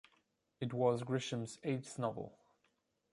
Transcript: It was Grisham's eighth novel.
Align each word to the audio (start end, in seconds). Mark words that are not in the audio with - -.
It 0.59 0.73
was 0.73 1.03
Grisham's 1.03 1.59
eighth 1.63 1.99
novel. 1.99 2.35